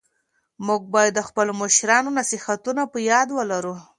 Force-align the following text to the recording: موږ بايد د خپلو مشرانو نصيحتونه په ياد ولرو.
موږ 0.65 0.81
بايد 0.93 1.13
د 1.15 1.21
خپلو 1.27 1.51
مشرانو 1.61 2.09
نصيحتونه 2.19 2.81
په 2.91 2.97
ياد 3.09 3.27
ولرو. 3.37 3.75